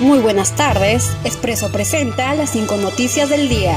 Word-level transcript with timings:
Muy 0.00 0.18
buenas 0.20 0.56
tardes. 0.56 1.10
Expreso 1.24 1.70
presenta 1.70 2.34
las 2.34 2.52
cinco 2.52 2.78
noticias 2.78 3.28
del 3.28 3.50
día. 3.50 3.76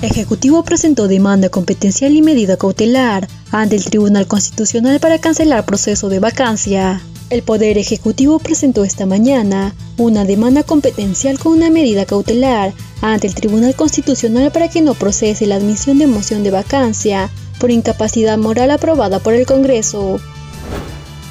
Ejecutivo 0.00 0.62
presentó 0.64 1.06
demanda 1.06 1.50
competencial 1.50 2.14
y 2.14 2.22
medida 2.22 2.56
cautelar 2.56 3.28
ante 3.52 3.76
el 3.76 3.84
Tribunal 3.84 4.26
Constitucional 4.26 5.00
para 5.00 5.18
cancelar 5.18 5.66
proceso 5.66 6.08
de 6.08 6.18
vacancia. 6.18 7.02
El 7.28 7.42
Poder 7.42 7.76
Ejecutivo 7.76 8.38
presentó 8.38 8.84
esta 8.84 9.04
mañana 9.04 9.74
una 9.98 10.24
demanda 10.24 10.62
competencial 10.62 11.38
con 11.38 11.52
una 11.52 11.68
medida 11.68 12.06
cautelar 12.06 12.72
ante 13.02 13.26
el 13.26 13.34
Tribunal 13.34 13.74
Constitucional 13.74 14.50
para 14.50 14.68
que 14.68 14.80
no 14.80 14.94
procese 14.94 15.46
la 15.46 15.56
admisión 15.56 15.98
de 15.98 16.06
moción 16.06 16.42
de 16.42 16.52
vacancia 16.52 17.28
por 17.60 17.70
incapacidad 17.70 18.38
moral 18.38 18.70
aprobada 18.70 19.18
por 19.18 19.34
el 19.34 19.44
Congreso. 19.44 20.20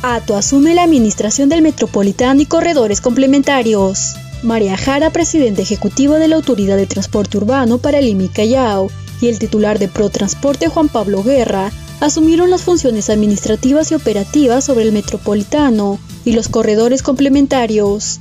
ATO 0.06 0.36
asume 0.36 0.76
la 0.76 0.84
administración 0.84 1.48
del 1.48 1.62
Metropolitano 1.62 2.42
y 2.42 2.46
corredores 2.46 3.00
complementarios. 3.00 4.16
María 4.44 4.76
Jara, 4.76 5.12
presidente 5.12 5.62
ejecutivo 5.62 6.16
de 6.16 6.28
la 6.28 6.36
Autoridad 6.36 6.76
de 6.76 6.88
Transporte 6.88 7.38
Urbano 7.38 7.78
para 7.78 8.02
Lima 8.02 8.24
y 8.24 8.28
Callao, 8.28 8.92
y 9.22 9.30
el 9.30 9.40
titular 9.40 9.80
de 9.80 9.88
ProTransporte 9.88 10.68
Juan 10.68 10.90
Pablo 10.90 11.24
Guerra, 11.24 11.72
asumieron 12.02 12.50
las 12.50 12.64
funciones 12.64 13.10
administrativas 13.10 13.92
y 13.92 13.96
operativas 13.96 14.66
sobre 14.66 14.84
el 14.84 14.92
Metropolitano 14.92 15.98
y 16.26 16.34
los 16.34 16.50
corredores 16.50 17.02
complementarios. 17.02 18.20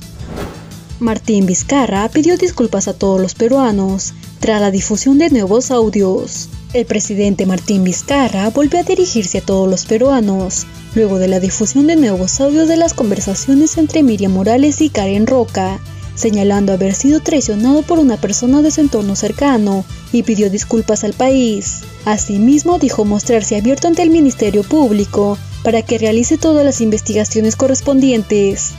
Martín 1.01 1.45
Vizcarra 1.45 2.07
pidió 2.07 2.37
disculpas 2.37 2.87
a 2.87 2.93
todos 2.93 3.19
los 3.19 3.35
peruanos 3.35 4.13
tras 4.39 4.61
la 4.61 4.71
difusión 4.71 5.17
de 5.17 5.31
nuevos 5.31 5.69
audios. 5.69 6.47
El 6.73 6.87
presidente 6.87 7.45
Martín 7.45 7.83
Vizcarra 7.83 8.49
volvió 8.49 8.79
a 8.79 8.83
dirigirse 8.83 9.37
a 9.37 9.41
todos 9.41 9.69
los 9.69 9.85
peruanos 9.85 10.65
luego 10.95 11.19
de 11.19 11.27
la 11.27 11.39
difusión 11.39 11.85
de 11.85 11.95
nuevos 11.95 12.41
audios 12.41 12.67
de 12.67 12.77
las 12.77 12.95
conversaciones 12.95 13.77
entre 13.77 14.01
Miriam 14.01 14.31
Morales 14.31 14.81
y 14.81 14.89
Karen 14.89 15.27
Roca, 15.27 15.79
señalando 16.15 16.73
haber 16.73 16.95
sido 16.95 17.19
traicionado 17.19 17.83
por 17.83 17.99
una 17.99 18.17
persona 18.17 18.63
de 18.63 18.71
su 18.71 18.81
entorno 18.81 19.15
cercano 19.15 19.85
y 20.11 20.23
pidió 20.23 20.49
disculpas 20.49 21.03
al 21.03 21.13
país. 21.13 21.81
Asimismo, 22.05 22.79
dijo 22.79 23.05
mostrarse 23.05 23.55
abierto 23.55 23.87
ante 23.87 24.01
el 24.01 24.09
Ministerio 24.09 24.63
Público 24.63 25.37
para 25.63 25.83
que 25.83 25.99
realice 25.99 26.39
todas 26.39 26.65
las 26.65 26.81
investigaciones 26.81 27.55
correspondientes. 27.55 28.71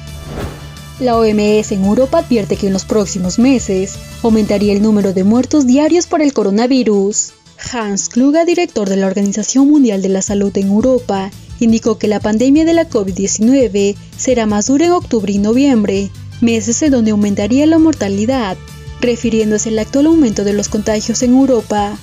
La 0.98 1.16
OMS 1.16 1.70
en 1.70 1.84
Europa 1.84 2.18
advierte 2.18 2.56
que 2.56 2.66
en 2.66 2.72
los 2.72 2.84
próximos 2.84 3.38
meses 3.38 3.94
aumentaría 4.24 4.72
el 4.72 4.82
número 4.82 5.12
de 5.12 5.22
muertos 5.22 5.64
diarios 5.64 6.08
por 6.08 6.22
el 6.22 6.32
coronavirus. 6.32 7.34
Hans 7.58 8.08
Kluge, 8.08 8.44
director 8.44 8.88
de 8.88 8.96
la 8.96 9.06
Organización 9.06 9.68
Mundial 9.68 10.02
de 10.02 10.08
la 10.08 10.22
Salud 10.22 10.56
en 10.56 10.68
Europa, 10.68 11.30
indicó 11.60 11.98
que 11.98 12.08
la 12.08 12.20
pandemia 12.20 12.64
de 12.64 12.74
la 12.74 12.88
COVID-19 12.88 13.96
será 14.16 14.46
más 14.46 14.66
dura 14.66 14.86
en 14.86 14.92
octubre 14.92 15.32
y 15.32 15.38
noviembre, 15.38 16.10
meses 16.40 16.82
en 16.82 16.92
donde 16.92 17.12
aumentaría 17.12 17.66
la 17.66 17.78
mortalidad, 17.78 18.56
refiriéndose 19.00 19.70
al 19.70 19.78
actual 19.78 20.06
aumento 20.06 20.44
de 20.44 20.52
los 20.52 20.68
contagios 20.68 21.22
en 21.22 21.32
Europa. 21.32 21.96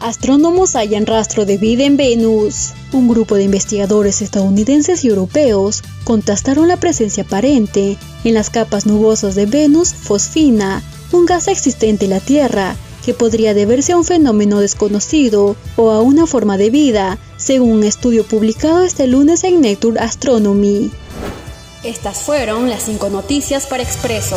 Astrónomos 0.00 0.74
hallan 0.74 1.06
rastro 1.06 1.44
de 1.46 1.58
vida 1.58 1.84
en 1.84 1.96
Venus. 1.96 2.72
Un 2.92 3.08
grupo 3.08 3.36
de 3.36 3.44
investigadores 3.44 4.20
estadounidenses 4.20 5.04
y 5.04 5.08
europeos 5.08 5.82
contrastaron 6.04 6.66
la 6.66 6.76
presencia 6.76 7.22
aparente 7.22 7.96
en 8.24 8.34
las 8.34 8.50
capas 8.50 8.84
nubosas 8.84 9.34
de 9.34 9.46
Venus 9.46 9.94
fosfina, 9.94 10.82
un 11.12 11.24
gas 11.24 11.46
existente 11.46 12.06
en 12.06 12.10
la 12.10 12.20
Tierra 12.20 12.76
que 13.04 13.14
podría 13.14 13.54
deberse 13.54 13.92
a 13.92 13.96
un 13.96 14.04
fenómeno 14.04 14.60
desconocido 14.60 15.56
o 15.76 15.90
a 15.90 16.00
una 16.00 16.26
forma 16.26 16.56
de 16.56 16.70
vida, 16.70 17.18
según 17.36 17.70
un 17.70 17.84
estudio 17.84 18.24
publicado 18.24 18.82
este 18.82 19.06
lunes 19.06 19.44
en 19.44 19.60
Nature 19.60 20.00
Astronomy. 20.00 20.90
Estas 21.82 22.22
fueron 22.22 22.70
las 22.70 22.84
cinco 22.84 23.10
noticias 23.10 23.66
para 23.66 23.82
Expreso. 23.82 24.36